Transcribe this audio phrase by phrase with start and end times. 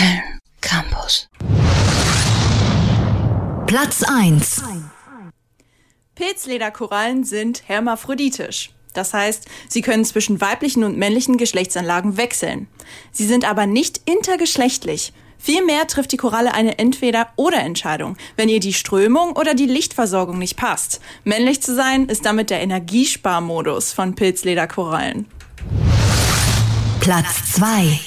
[0.00, 0.22] Köln
[0.62, 1.28] Campus.
[3.66, 4.62] Platz 1.
[6.14, 8.70] Pilzlederkorallen sind hermaphroditisch.
[8.94, 12.66] Das heißt, sie können zwischen weiblichen und männlichen Geschlechtsanlagen wechseln.
[13.12, 15.12] Sie sind aber nicht intergeschlechtlich.
[15.38, 21.00] Vielmehr trifft die Koralle eine Entweder-oder-Entscheidung, wenn ihr die Strömung oder die Lichtversorgung nicht passt.
[21.24, 25.26] Männlich zu sein ist damit der Energiesparmodus von Pilzlederkorallen.
[27.00, 28.00] Platz 2.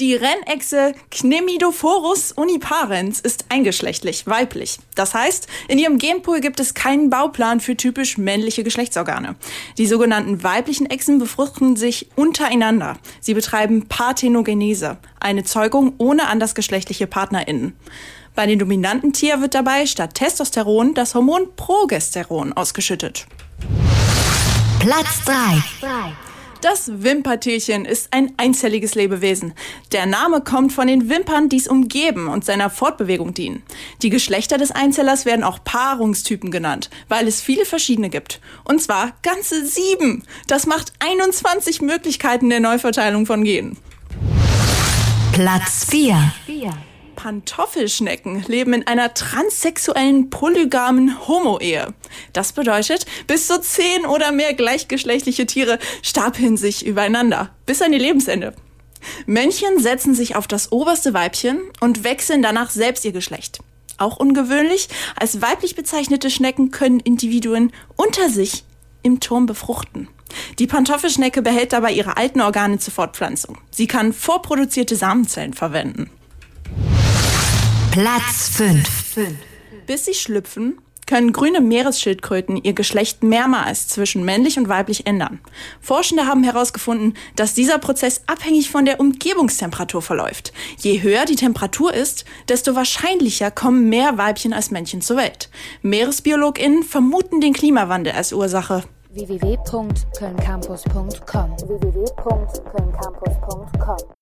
[0.00, 4.78] Die Rennechse Cnemidophorus uniparens ist eingeschlechtlich, weiblich.
[4.96, 9.36] Das heißt, in ihrem Genpool gibt es keinen Bauplan für typisch männliche Geschlechtsorgane.
[9.78, 12.96] Die sogenannten weiblichen Echsen befruchten sich untereinander.
[13.20, 17.76] Sie betreiben Parthenogenese, eine Zeugung ohne andersgeschlechtliche PartnerInnen.
[18.34, 23.28] Bei dem dominanten Tier wird dabei statt Testosteron das Hormon Progesteron ausgeschüttet.
[24.80, 25.62] Platz 3.
[26.64, 29.52] Das Wimpertierchen ist ein einzelliges Lebewesen.
[29.92, 33.62] Der Name kommt von den Wimpern, die es umgeben und seiner Fortbewegung dienen.
[34.00, 38.40] Die Geschlechter des Einzellers werden auch Paarungstypen genannt, weil es viele verschiedene gibt.
[38.64, 40.24] Und zwar ganze sieben.
[40.46, 43.76] Das macht 21 Möglichkeiten der Neuverteilung von Genen.
[45.32, 46.32] Platz 4.
[47.14, 51.94] Pantoffelschnecken leben in einer transsexuellen polygamen Homo-Ehe.
[52.32, 57.98] Das bedeutet, bis zu zehn oder mehr gleichgeschlechtliche Tiere stapeln sich übereinander, bis an ihr
[57.98, 58.54] Lebensende.
[59.26, 63.60] Männchen setzen sich auf das oberste Weibchen und wechseln danach selbst ihr Geschlecht.
[63.96, 68.64] Auch ungewöhnlich, als weiblich bezeichnete Schnecken können Individuen unter sich
[69.02, 70.08] im Turm befruchten.
[70.58, 73.58] Die Pantoffelschnecke behält dabei ihre alten Organe zur Fortpflanzung.
[73.70, 76.10] Sie kann vorproduzierte Samenzellen verwenden.
[77.94, 79.18] Platz 5.
[79.86, 85.38] Bis sie schlüpfen, können grüne Meeresschildkröten ihr Geschlecht mehrmals zwischen männlich und weiblich ändern.
[85.80, 90.52] Forschende haben herausgefunden, dass dieser Prozess abhängig von der Umgebungstemperatur verläuft.
[90.76, 95.48] Je höher die Temperatur ist, desto wahrscheinlicher kommen mehr Weibchen als Männchen zur Welt.
[95.82, 98.82] MeeresbiologInnen vermuten den Klimawandel als Ursache.
[99.12, 102.04] www.kölncampus.com www